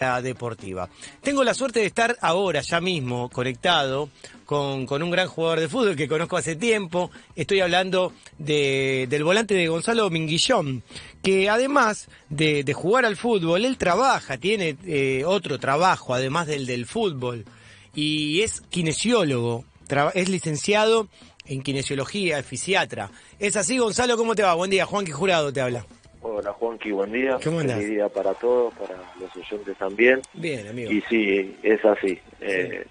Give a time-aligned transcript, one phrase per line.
[0.00, 0.88] deportiva.
[1.22, 4.08] Tengo la suerte de estar ahora, ya mismo, conectado
[4.46, 7.10] con, con un gran jugador de fútbol que conozco hace tiempo.
[7.36, 10.82] Estoy hablando de, del volante de Gonzalo Minguillón,
[11.22, 16.86] que además de, jugar al fútbol, él trabaja, tiene eh, otro trabajo, además del del
[16.86, 17.44] fútbol,
[17.94, 19.66] y es kinesiólogo,
[20.14, 21.08] es licenciado
[21.44, 23.10] en kinesiología, es fisiatra.
[23.38, 24.16] ¿Es así, Gonzalo?
[24.16, 24.54] ¿Cómo te va?
[24.54, 25.84] Buen día, Juanqui Jurado te habla.
[26.22, 27.38] Hola Juanqui, buen día.
[27.42, 27.76] ¿Cómo andás?
[27.76, 30.20] Feliz día para todos, para los oyentes también.
[30.34, 30.90] Bien, amigo.
[30.92, 32.18] Y sí, es así.
[32.40, 32.84] Eh,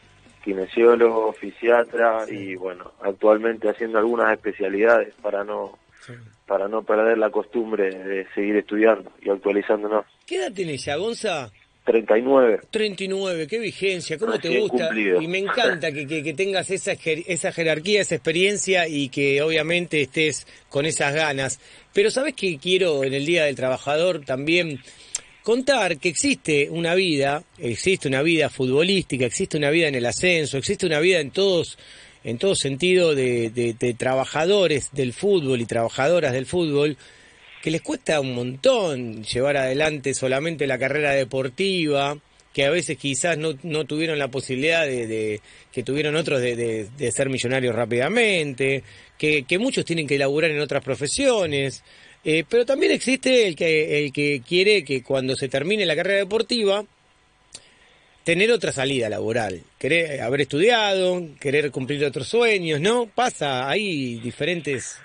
[0.44, 6.14] kinesiólogo, fisiatra y bueno, actualmente haciendo algunas especialidades para no Sí.
[6.48, 10.06] para no perder la costumbre de seguir estudiando y actualizándonos.
[10.26, 11.52] ¿Qué edad tenés ya, Gonza?
[11.92, 12.60] 39.
[12.70, 14.86] 39, qué vigencia, cómo te gusta.
[14.88, 15.22] cumplido.
[15.22, 19.42] Y me encanta que, que- que tengas esa, jer- esa jerarquía, esa experiencia y que
[19.42, 21.60] obviamente estés con esas ganas.
[21.94, 24.80] Pero sabes que quiero en el Día del Trabajador también
[25.44, 30.58] contar que existe una vida, existe una vida futbolística, existe una vida en el ascenso,
[30.58, 31.78] existe una vida en todos,
[32.24, 36.98] en todo sentido de, de- de trabajadores del fútbol y trabajadoras del fútbol
[37.62, 42.18] que les cuesta un montón llevar adelante solamente la carrera deportiva,
[42.54, 46.88] que a veces quizás no, no tuvieron la posibilidad de, de- que tuvieron otros de,
[47.12, 48.84] ser millonarios rápidamente,
[49.18, 51.84] que, que muchos tienen que laburar en otras profesiones,
[52.26, 56.18] eh, pero también existe el que, el que quiere que cuando se termine la carrera
[56.20, 56.84] deportiva,
[58.24, 63.08] tener otra salida laboral, querer haber estudiado, querer cumplir otros sueños, ¿no?
[63.08, 64.96] Pasa, hay diferentes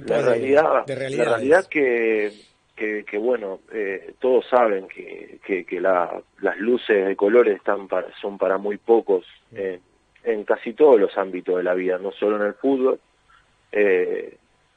[0.00, 2.32] La de- realidad, de la realidad que,
[2.74, 7.88] que, que, bueno, eh, todos saben que, que, que la- las luces de colores están
[7.88, 9.80] para, son para muy pocos en,
[10.24, 12.98] en casi todos los ámbitos de la vida, no solo en el fútbol,
[13.72, 14.36] eh,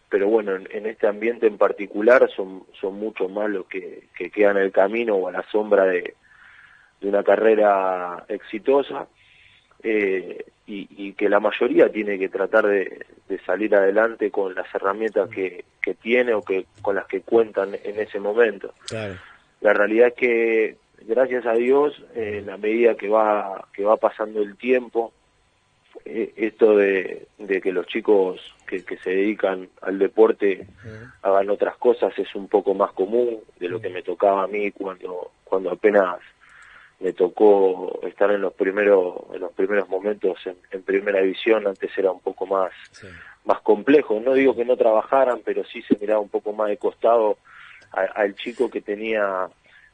[0.09, 4.29] pero bueno, en, en este ambiente en particular son, son mucho más los que, que
[4.29, 6.15] quedan en el camino o a la sombra de,
[7.01, 9.07] de una carrera exitosa
[9.87, 14.65] eh, y, y que la mayoría tiene que tratar de, de salir adelante con las
[14.73, 18.73] herramientas que, que tiene o que con las que cuentan en ese momento.
[18.87, 19.13] Claro.
[19.61, 23.97] La realidad es que gracias a Dios, eh, en la medida que va que va
[23.97, 25.13] pasando el tiempo,
[26.03, 30.65] eh, esto de, de que los chicos que, que se dedican al deporte
[31.21, 34.71] hagan otras cosas es un poco más común de lo que me tocaba a mí
[34.71, 36.17] cuando cuando apenas
[36.99, 41.91] me tocó estar en los primeros en los primeros momentos en, en primera división antes
[41.97, 43.07] era un poco más Sí.
[43.45, 46.77] más complejo no digo que no trabajaran pero sí se miraba un poco más de
[46.77, 47.37] costado
[47.91, 49.47] al chico que tenía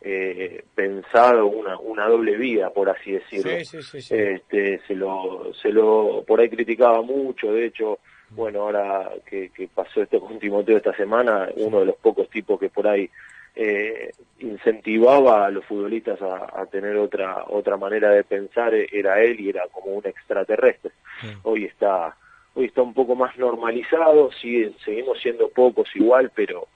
[0.04, 4.16] eh, pensado una una doble vida por así decirlo Sí, sí, sí, sí.
[4.16, 8.00] este se lo se lo por ahí criticaba mucho de hecho
[8.32, 12.60] bueno ahora que, que pasó esto con Timoteo esta semana uno de los pocos tipos
[12.60, 13.10] que por ahí
[13.56, 19.40] eh, incentivaba a los futbolistas a, a tener otra otra manera de pensar era él
[19.40, 20.92] y era como un extraterrestre
[21.22, 21.28] Sí.
[21.44, 22.16] hoy está
[22.56, 26.68] hoy está un poco más normalizado sigue, seguimos siendo pocos igual pero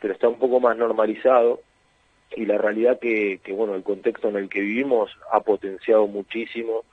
[0.00, 1.60] pero está un poco más normalizado
[2.36, 6.84] y la realidad que, que bueno el contexto en el que vivimos ha potenciado muchísimo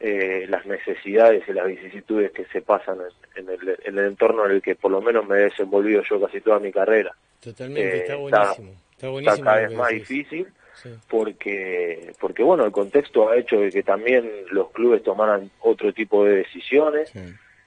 [0.00, 2.98] eh, las necesidades y las vicisitudes que se pasan
[3.36, 6.02] en, en el, en el entorno en el que por lo menos me he desenvolvido
[6.08, 8.72] yo casi toda mi carrera Totalmente, Eh, está buenísimo.
[8.92, 9.34] Está, buenísimo.
[9.34, 10.08] está cada vez más decís.
[10.08, 10.90] difícil Sí.
[11.10, 16.24] porque porque bueno el contexto ha hecho de que también los clubes tomaran otro tipo
[16.24, 17.18] de decisiones Sí.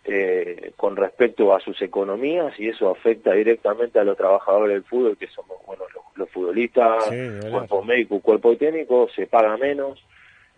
[0.05, 5.17] eh, con respecto a sus economías y eso afecta directamente a los trabajadores del fútbol
[5.17, 10.01] que somos bueno los, los futbolistas Sí, cuerpo médico cuerpo técnico se paga menos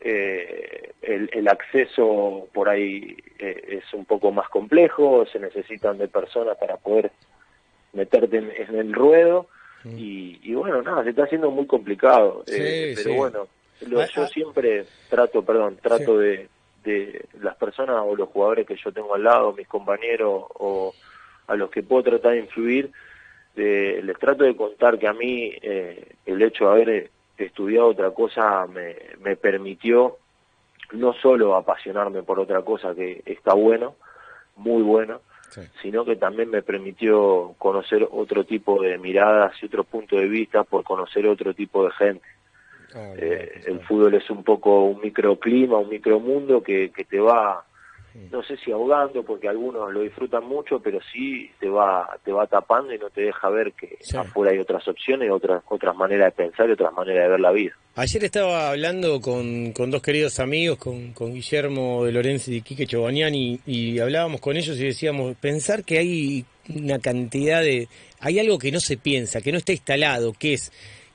[0.04, 6.08] eh, el, el acceso por ahí eh, es un poco más complejo se necesitan de
[6.08, 7.12] personas para poder
[7.94, 9.48] meterte en, en el ruedo
[9.86, 9.98] Mm.
[10.00, 13.16] y, y bueno nada se está haciendo muy complicado Sí, eh, pero sí.
[13.18, 13.48] bueno
[13.86, 14.28] lo- Ah, yo ah.
[14.28, 16.48] siempre trato perdón trato de,
[16.86, 20.94] de las personas o los jugadores que yo tengo al lado mis compañeros o
[21.48, 22.92] a los que puedo tratar de influir
[23.58, 27.88] de- les trato de contar que a mí eh, el hecho de haber eh, estudiado
[27.88, 30.18] otra cosa me, me permitió
[30.92, 33.96] no solo apasionarme por otra cosa que está bueno
[34.58, 35.62] muy bueno Sí.
[35.84, 40.64] sino que también me permitió conocer otro tipo de miradas y otro punto de vista
[40.64, 42.26] por conocer otro tipo de gente.
[42.96, 47.64] Ah, Eh, el fútbol es un poco un microclima, un micromundo que, que te va,
[48.32, 52.46] no sé si ahogando, porque algunos lo disfrutan mucho, pero sí te va, te va
[52.48, 54.16] tapando y no te deja ver que Sí.
[54.18, 57.52] afuera hay otras opciones, otras, otras maneras de pensar y otras maneras de ver la
[57.52, 57.72] vida.
[57.96, 62.88] Ayer estaba hablando con, con dos queridos amigos, con, con Guillermo de Lorenzi y Quique
[62.88, 67.88] Chobañani, y hablábamos con ellos y decíamos, pensar que hay una cantidad de...
[68.20, 70.72] Hay algo que no se piensa, que no está instalado, que es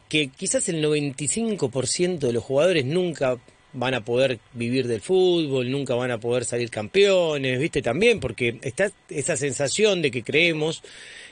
[0.09, 3.37] que quizás el 95% de los jugadores nunca
[3.73, 7.82] van a poder vivir del fútbol, nunca van a poder salir campeones, ¿viste?
[7.82, 10.82] También, porque está esa sensación de que creemos,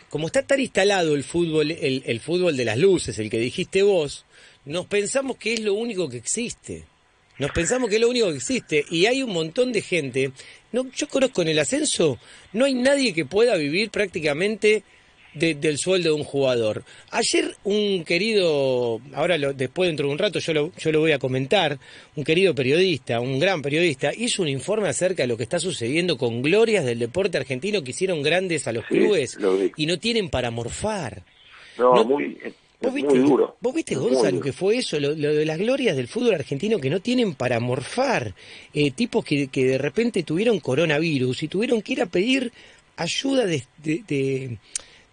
[0.08, 4.24] como está tan instalado el fútbol, el, fútbol de las luces, el que dijiste vos,
[4.64, 6.84] nos pensamos que es lo único que existe.
[7.38, 10.32] Nos pensamos que es lo único que existe y hay un montón de gente.
[10.72, 12.18] No, yo conozco en el ascenso,
[12.52, 14.84] no hay nadie que pueda vivir prácticamente
[15.36, 16.82] del sueldo de un jugador.
[17.10, 21.12] Ayer un querido, ahora lo, después dentro de un rato yo lo, yo lo voy
[21.12, 21.78] a comentar,
[22.14, 26.16] un querido periodista, un gran periodista, hizo un informe acerca de lo que está sucediendo
[26.16, 29.38] con glorias del deporte argentino que hicieron grandes a los clubes
[29.76, 31.22] y no tienen para morfar.
[31.78, 32.38] No, muy...
[32.80, 33.56] ¿Vos viste, duro.
[33.60, 35.00] ¿Vos viste, Gonzalo, que fue eso?
[35.00, 38.34] Lo, de las glorias del fútbol argentino que no tienen para morfar.
[38.74, 42.52] Eh, tipos que, que de repente tuvieron coronavirus y tuvieron que ir a pedir
[42.96, 44.58] ayuda de, de, de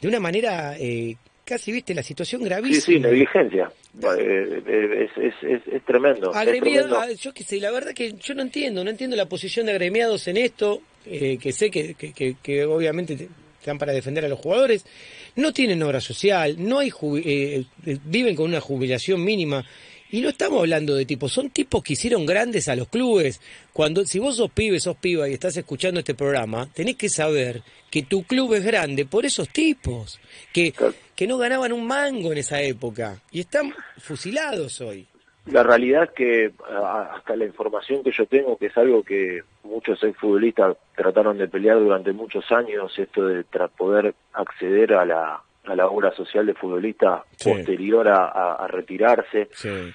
[0.07, 1.15] una manera eh,
[1.45, 2.81] casi, viste, la situación gravísima.
[2.81, 3.71] Sí, sí, negligencia.
[4.01, 6.33] Eh, eh, es, es, es, tremendo.
[6.33, 9.65] Agremiados, ah, yo qué sé, la verdad que yo no entiendo, no entiendo la posición
[9.65, 13.27] de agremiados en esto, que sé que, que, que, obviamente
[13.59, 14.85] están para defender a los jugadores,
[15.35, 16.91] no tienen obra social, no hay
[18.05, 19.63] viven con una jubilación mínima
[20.13, 23.41] y no estamos hablando de tipos, son tipos que hicieron grandes a los clubes.
[23.73, 27.63] Cuando, si vos sos pibe, sos piba y estás escuchando este programa, tenés que saber
[27.89, 30.19] que tu club es grande por esos tipos,
[30.53, 30.71] que,
[31.15, 35.07] que no ganaban un mango en esa época y están fusilados hoy.
[35.47, 39.99] La realidad es que hasta la información que yo tengo, que es algo que muchos
[40.21, 43.43] futbolistas trataron de pelear durante muchos años, esto de
[43.75, 49.49] poder acceder a la, a la obra social de futbolista posterior a, retirarse,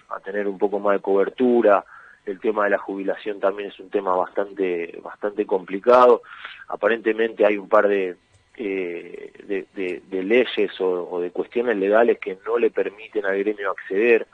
[0.09, 1.85] a tener un poco más de cobertura.
[2.25, 6.23] El tema de la jubilación también es un tema bastante bastante complicado.
[6.69, 8.17] Aparentemente hay un par de,
[8.57, 14.27] eh, de, leyes o, de cuestiones legales que no le permiten al gremio acceder.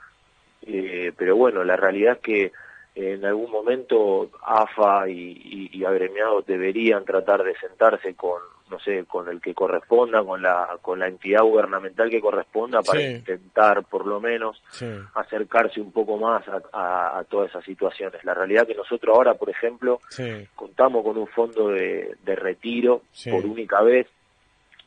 [0.65, 2.51] Eh, pero bueno, la realidad es que
[2.95, 9.29] en algún momento AFA y, y agremiados deberían tratar de sentarse con, no sé, con
[9.29, 14.19] el que corresponda, con la, con la entidad gubernamental que corresponda para intentar por lo
[14.19, 14.61] menos
[15.13, 18.23] acercarse un poco más a, todas esas situaciones.
[18.23, 19.99] La realidad que nosotros ahora, por ejemplo,
[20.55, 24.07] contamos con un fondo de, retiro por única vez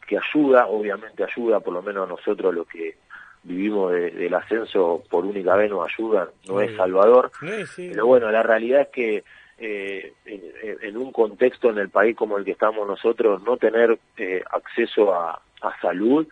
[0.06, 2.96] que ayuda, obviamente ayuda, por lo menos a nosotros los que
[3.44, 7.30] vivimos del ascenso por única vez nos ayuda, no es Salvador,
[7.76, 9.24] pero bueno, la realidad es que
[9.58, 14.42] eh, en, un contexto en el país como el que estamos nosotros, no tener eh,
[14.50, 15.42] acceso a,
[15.82, 16.26] salud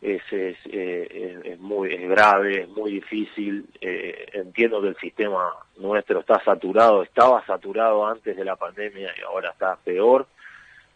[0.00, 3.64] es, eh, es, muy grave, es muy difícil.
[3.80, 9.22] Eh, entiendo que el sistema nuestro está saturado, estaba saturado antes de la pandemia y
[9.22, 10.26] ahora está peor,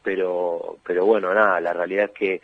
[0.03, 2.41] pero, pero bueno, nada, la realidad es que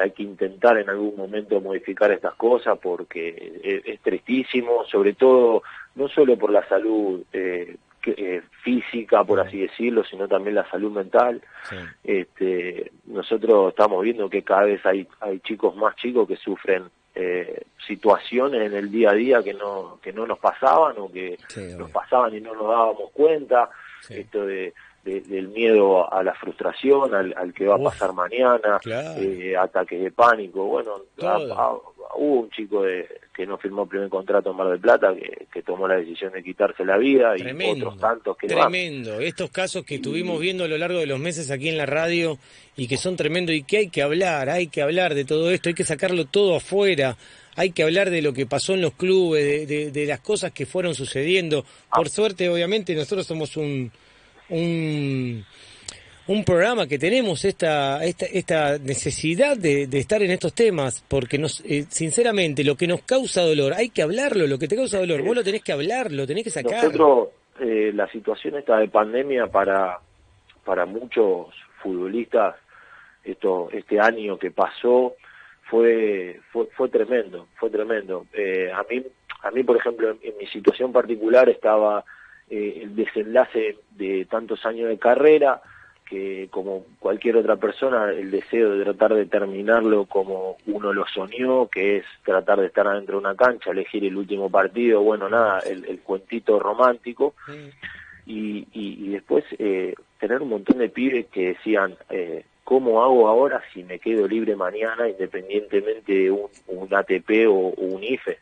[0.00, 5.62] hay que intentar en algún momento modificar estas cosas porque es, tristísimo, sobre todo
[5.94, 7.76] no solo por la salud eh,
[8.06, 11.42] eh, física, por así decirlo, sino también la salud mental.
[12.04, 17.62] Este, nosotros estamos viendo que cada vez hay, hay chicos más chicos que sufren eh,
[17.86, 21.38] situaciones en el día a día que no, que no nos pasaban o que
[21.78, 23.70] nos pasaban y no nos dábamos cuenta.
[24.08, 24.72] Esto de,
[25.06, 30.10] del miedo a la frustración, al, al que va a pasar mañana, eh, ataques de
[30.10, 30.64] pánico.
[30.64, 30.96] Bueno,
[32.16, 35.62] hubo un chico de, que no firmó el primer contrato en Mar del Plata que,
[35.62, 39.20] tomó la decisión de quitarse la vida y otros tantos que tremendo.
[39.20, 42.38] Estos casos que estuvimos viendo a lo largo de los meses aquí en la radio
[42.76, 45.68] y que son tremendos y que hay que hablar hay que hablar de todo esto
[45.68, 47.16] hay que sacarlo todo afuera
[47.56, 50.66] hay que hablar de lo que pasó en los clubes de, de las cosas que
[50.66, 51.64] fueron sucediendo.
[51.90, 53.90] Por suerte obviamente nosotros somos un
[54.48, 55.44] un
[56.28, 61.60] un programa que tenemos esta, esta, esta necesidad de, estar en estos temas, porque nos,
[61.64, 65.22] eh, sinceramente lo que nos causa dolor, hay que hablarlo, lo que te causa dolor,
[65.22, 66.84] vos lo tenés que hablar, lo tenés que sacar.
[66.84, 67.28] Nosotros,
[67.60, 70.00] eh, la situación esta de pandemia para,
[70.64, 72.56] para muchos futbolistas,
[73.22, 75.14] esto, este año que pasó,
[75.70, 78.26] fue, fue, fue tremendo, fue tremendo.
[78.32, 79.04] Eh, a mí,
[79.42, 82.04] a mí, por ejemplo, en mi situación particular estaba
[82.48, 85.60] el desenlace de tantos años de carrera,
[86.08, 91.68] que como cualquier otra persona el deseo de tratar de terminarlo como uno lo soñó,
[91.68, 95.58] que es tratar de estar adentro de una cancha, elegir el último partido, bueno, nada,
[95.60, 97.34] el, cuentito romántico.
[98.24, 103.62] Y, y, después eh, tener un montón de pibes que decían, eh, ¿cómo hago ahora
[103.72, 108.38] si me quedo libre mañana independientemente de un, un ATP o, un IFE?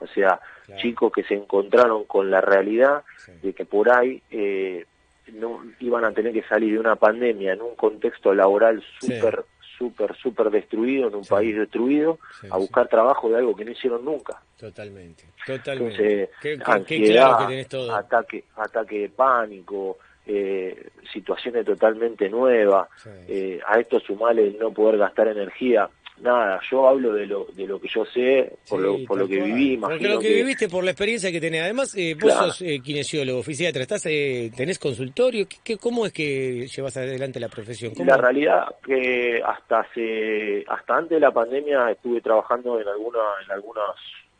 [0.00, 0.38] O sea,
[0.80, 3.02] chicos que se encontraron con la realidad
[3.42, 4.86] de que por ahí eh,
[5.32, 9.44] no iban a tener que salir de una pandemia en un contexto laboral súper
[9.82, 12.18] súper, súper destruido, en un país destruido,
[12.50, 14.40] a buscar trabajo de algo que no hicieron nunca.
[14.56, 16.30] Totalmente, totalmente.
[16.44, 22.88] Entonces, ansiedad, ataque, ataque de pánico, eh, situaciones totalmente nuevas,
[23.26, 25.88] eh, a esto sumale no poder gastar energía
[26.22, 29.40] nada, yo hablo de lo, de lo que yo sé, por, lo, por lo que
[29.40, 31.62] viví, Porque lo que, viviste, por la experiencia que tenés.
[31.62, 35.46] Además, eh, vos sos eh, kinesiólogo, fisiatra, estás, eh, ¿tenés consultorio?
[35.62, 37.92] ¿Qué, cómo es que llevas adelante la profesión?
[38.06, 43.52] La realidad que hasta hace, hasta antes de la pandemia estuve trabajando en, alguna, en
[43.52, 43.96] algunos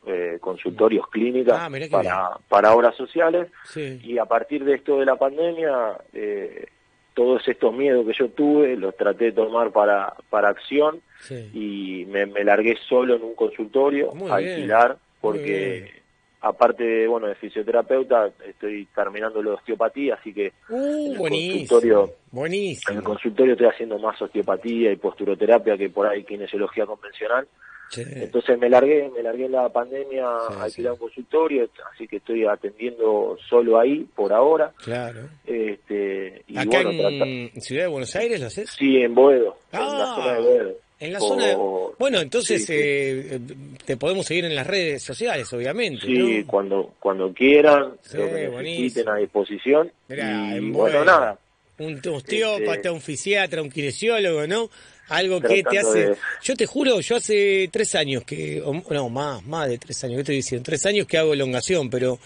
[0.07, 5.17] eh, consultorios clínicas ah, para, para obras sociales y a partir de esto de la
[5.17, 5.99] pandemia...
[6.13, 6.67] Eh,
[7.15, 11.01] todos estos miedos que yo tuve los traté de tomar para, para acción
[11.31, 16.03] y me, largué solo en un consultorio a alquilar porque
[16.43, 22.15] aparte de, bueno, de fisioterapeuta estoy terminando la osteopatía, así que uh, en, el consultorio,
[22.33, 22.93] buenísimo.
[22.93, 27.47] en el consultorio estoy haciendo más osteopatía y posturoterapia que por ahí kinesiología convencional.
[27.97, 32.47] Entonces me largué, me largué en la pandemia a alquilar un consultorio, así que estoy
[32.47, 34.73] atendiendo solo ahí por ahora.
[34.83, 35.29] Claro.
[35.47, 38.71] Este, y ¿Acá en Ciudad de Buenos Aires lo haces?
[38.71, 40.75] Sí, en Boedo, en la ah, zona de Boedo.
[41.01, 41.57] En la zona de...
[41.99, 43.41] Bueno, entonces eh,
[43.85, 46.07] te podemos seguir en las redes sociales, obviamente.
[46.07, 49.91] Sí, cuando cuando quieran, lo que necesiten a disposición.
[50.09, 51.39] y, bueno, nada.
[51.79, 54.69] Un osteópata, este un fisiatra, un kinesiólogo, ¿no?
[55.09, 56.15] Algo que te hace...
[56.43, 58.63] Yo te juro, yo hace tres años que...
[58.91, 60.65] No, más, más de tres años, ¿qué estoy diciendo?
[60.65, 62.19] Tres años que hago elongación, pero...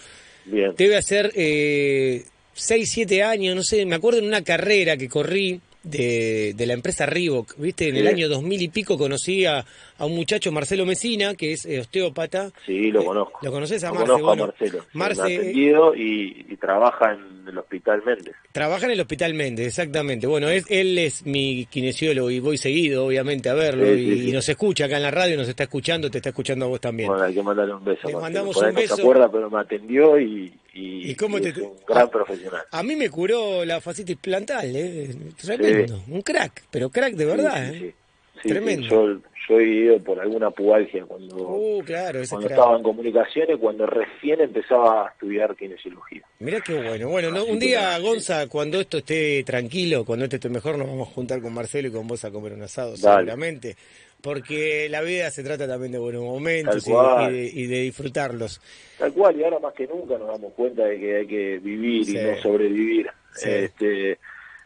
[0.45, 5.59] Debe hacer eh, seis, siete años, no sé, me acuerdo en una carrera que corrí
[5.83, 7.89] de, de la empresa Reebok, ¿viste?
[7.89, 9.65] En el año 2000 y pico conocí a,
[9.97, 12.51] a un muchacho, Marcelo Mesina, que es eh, osteópata.
[12.65, 13.39] Sí, lo conozco.
[13.41, 14.19] ¿Lo conoces a Marcelo?
[14.19, 14.85] Conozco a Marcelo.
[14.93, 18.35] Marce, y, y, trabaja en el Hospital Méndez.
[18.51, 20.27] Trabaja en el Hospital Méndez, exactamente.
[20.27, 23.91] Bueno, es, él es mi kinesiólogo y voy seguido, obviamente, a verlo.
[23.91, 26.81] y, nos escucha acá en la radio, nos está escuchando, te está escuchando a vos
[26.81, 27.09] también.
[27.09, 28.07] Bueno, hay que mandarle un beso.
[28.07, 28.89] Le mandamos un beso.
[28.91, 32.61] No se acuerda, pero me atendió y, y, cómo te, un gran profesional.
[32.71, 35.15] A mí me curó la fascitis plantal, ¿eh?
[35.41, 37.73] tremendo, un crack, pero crack de verdad.
[37.73, 37.95] ¿eh?
[38.43, 41.83] tremendo yo he ido por alguna pubalgia cuando, uh,
[42.29, 46.23] cuando estaba en comunicaciones, cuando recién empezaba a estudiar kinesiología.
[46.39, 47.09] Mira qué bueno.
[47.09, 51.13] Bueno, un día, Gonza, cuando esto esté tranquilo, cuando esto esté mejor, nos vamos a
[51.13, 53.75] juntar con Marcelo y con vos a comer un asado, seguramente.
[54.21, 58.59] Porque la vida se trata también de buenos momentos y de, disfrutarlos.
[58.97, 62.09] Tal cual, y ahora más que nunca nos damos cuenta de que hay que vivir
[62.09, 63.07] y no sobrevivir.
[63.45, 64.17] Este,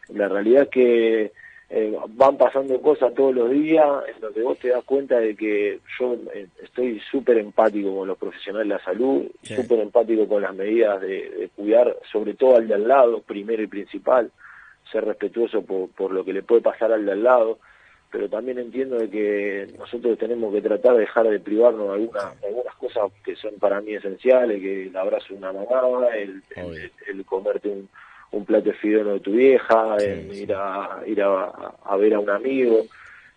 [0.08, 1.32] la realidad es que
[1.74, 5.80] eh, van pasando cosas todos los días en donde vos te das cuenta de que
[5.98, 10.54] yo eh, estoy súper empático con los profesionales de la salud, súper empático con las
[10.54, 14.30] medidas de, cuidar, sobre todo al de al lado, primero y principal,
[14.90, 17.58] ser respetuoso por, por lo que le puede pasar al de al lado,
[18.10, 22.44] pero también entiendo de que nosotros tenemos que tratar de dejar de privarnos de algunas,
[22.44, 26.42] algunas cosas que son para mí esenciales, que el abrazo de una mamá, el,
[27.08, 27.88] el comerte un
[28.32, 32.30] un plato de fideo de tu vieja, en ir a ir a, ver a un
[32.30, 32.86] amigo,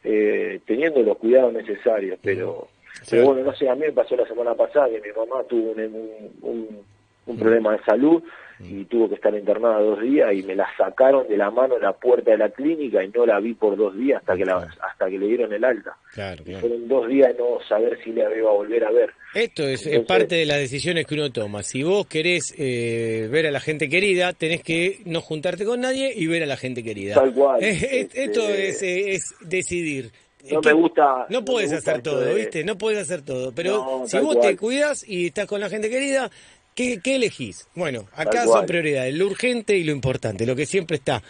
[0.03, 2.67] eh, teniendo los cuidados necesarios, pero,
[3.09, 5.71] pero bueno, no sé, a mí me pasó la semana pasada que mi mamá tuvo
[5.71, 6.85] un,
[7.25, 8.23] un problema de salud
[8.59, 11.81] y tuvo que estar internada dos días y me la sacaron de la mano en
[11.81, 14.67] la puerta de la clínica y no la vi por dos días hasta que la,
[14.81, 15.97] hasta que le dieron el alta.
[16.13, 19.11] Fueron dos días no saber si le iba a volver a ver.
[19.33, 21.63] Esto es, parte de las decisiones que uno toma.
[21.63, 26.13] Si vos querés eh, ver a la gente querida, tenés que no juntarte con nadie
[26.15, 27.15] y ver a la gente querida.
[27.15, 27.61] Tal cual.
[27.61, 30.11] esto este, es, es decidir
[30.51, 31.25] no me gusta.
[31.29, 32.63] No puedes hacer todo, ¿viste?
[32.63, 33.51] No puedes hacer todo.
[33.51, 36.29] Pero si vos te cuidas y estás con la gente querida,
[36.75, 37.67] ¿Qué, elegís?
[37.73, 41.23] Bueno, acá son prioridades, lo urgente y lo importante, lo que siempre está.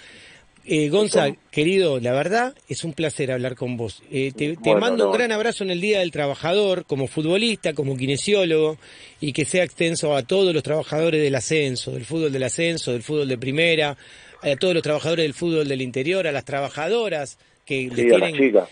[0.65, 4.01] Eh, Gonza, querido, la verdad es un placer hablar con vos.
[4.11, 8.79] Eh, te, mando un gran abrazo en el Día del Trabajador, como futbolista, como kinesiólogo,
[9.21, 13.03] y que sea extenso a todos los trabajadores del ascenso, del fútbol del ascenso, del
[13.03, 13.95] fútbol de primera,
[14.41, 18.69] a todos los trabajadores del fútbol del interior, a las trabajadoras que tienen, a las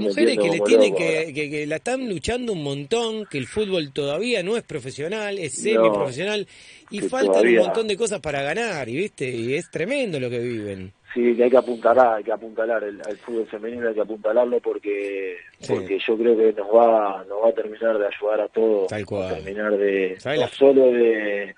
[0.00, 4.42] mujeres que le tienen que, que, la están luchando un montón, que el fútbol todavía
[4.42, 6.46] no es profesional, es semi-profesional
[6.90, 10.38] y faltan un montón de cosas para ganar, y viste, y es tremendo lo que
[10.38, 10.92] viven.
[11.14, 15.36] Sí, que hay que apuntalar, hay que apuntalar el, fútbol femenino, hay que apuntalarlo porque
[15.68, 19.04] porque yo creo que nos va nos va a terminar de ayudar a todos, Tal
[19.04, 19.34] cual.
[19.34, 21.54] terminar de no solo de,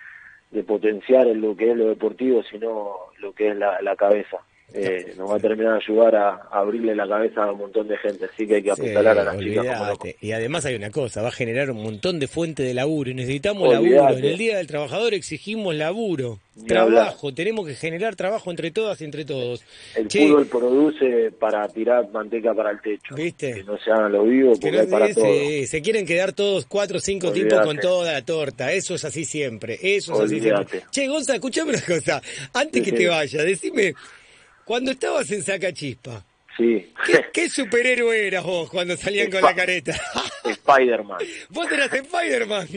[0.50, 4.38] de potenciar lo que es lo deportivo, sino lo que es la, la cabeza.
[4.76, 7.96] Eh, nos va a terminar de ayudar a, abrirle la cabeza a un montón de
[7.96, 9.64] gente, así que hay que apuntalar a las chicas.
[10.20, 13.14] y además hay una cosa, va a generar un montón de fuentes de laburo y
[13.14, 14.10] necesitamos laburo.
[14.10, 19.04] En el Día del Trabajador exigimos laburo, trabajo, tenemos que generar trabajo entre todas y
[19.04, 19.62] entre todos.
[19.94, 23.14] El fútbol produce para tirar manteca para el techo.
[23.14, 23.54] ¿Viste?
[23.54, 25.06] Que no se hagan lo vivo porque hay para.
[25.14, 29.24] Se quieren quedar todos cuatro o cinco tipos con toda la torta, eso es así
[29.24, 30.82] siempre, eso es así siempre.
[30.90, 32.20] Che, Gonza, escuchame una cosa,
[32.52, 33.94] antes que te vaya, decime...
[34.64, 36.24] Cuando estabas en Sacachispa,
[36.56, 36.92] Sí.
[37.32, 39.92] ¿Qué, superhéroe eras vos cuando salían con la careta?
[40.44, 41.18] Spider-Man.
[41.48, 42.68] Vos eras Spider-Man.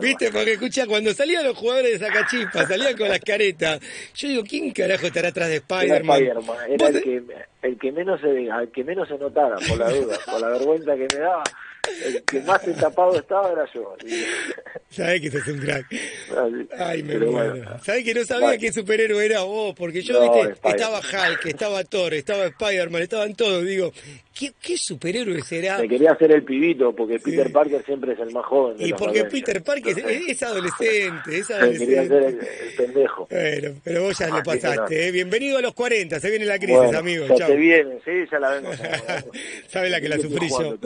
[0.00, 0.30] ¿Viste?
[0.30, 3.80] Porque escucha, cuando salían los jugadores de Sacachispa, salían con las caretas.
[4.14, 6.22] Yo digo, ¿quién carajo estará atrás de Spider-Man?
[6.22, 7.22] Era, Spider era el, que,
[7.62, 10.94] el que menos se el que menos se notara, por la duda, por la vergüenza
[10.94, 11.42] que me daba
[12.04, 13.96] el que más tapado estaba era yo.
[14.90, 15.86] Sabés que sos un crack.
[16.78, 17.78] Ay, me muero.
[17.82, 22.14] Sabés que no sabía qué superhéroe era vos, porque yo, viste, estaba Hulk, estaba Thor,
[22.14, 23.64] estaba Spider-Man, estaban todos.
[23.64, 23.92] Digo,
[24.34, 25.78] ¿qué, qué superhéroe será?
[25.78, 28.76] Me quería hacer el pibito, porque Peter Parker siempre es el más joven.
[28.80, 31.86] y porque Peter Parker es, adolescente, es adolescente.
[31.86, 32.38] quería ser el,
[32.76, 33.28] pendejo.
[33.30, 35.06] Bueno, pero vos ya lo pasaste.
[35.06, 35.12] ¿eh?
[35.12, 37.26] Bienvenido a los 40, se viene la crisis, amigo.
[37.38, 38.70] Ya te viene, sí, ya la vengo.
[39.68, 40.76] ¿Sabes la que la sufrí yo?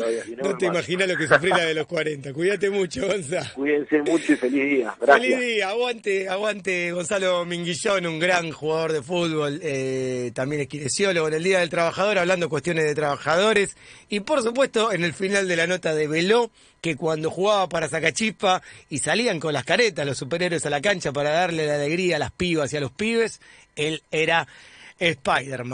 [0.43, 2.33] no te imaginas lo que sufrí la de los 40.
[2.33, 3.47] Cuídate mucho, Gonzalo.
[3.55, 4.95] Cuídense mucho y feliz día.
[5.01, 5.29] Gracias.
[5.29, 11.29] Feliz día, aguante, aguante Gonzalo Minguillón, un gran jugador de fútbol, eh, también es kinesiólogo
[11.29, 13.77] en el Día del Trabajador, hablando cuestiones de trabajadores.
[14.09, 17.89] Y por supuesto, en el final de la nota de Veló, que cuando jugaba para
[17.89, 22.17] Sacachispa y salían con las caretas los superhéroes a la cancha para darle la alegría
[22.17, 23.41] a las pibas y a los pibes,
[23.75, 24.47] él era
[24.99, 25.73] Spider-Man.